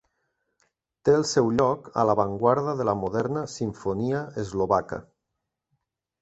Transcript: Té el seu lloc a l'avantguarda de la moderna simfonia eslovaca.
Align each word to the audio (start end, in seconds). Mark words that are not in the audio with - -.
Té 1.09 1.13
el 1.17 1.25
seu 1.31 1.49
lloc 1.59 1.89
a 2.03 2.05
l'avantguarda 2.11 2.73
de 2.79 2.87
la 2.89 2.97
moderna 3.03 3.45
simfonia 3.57 4.23
eslovaca. 4.45 5.01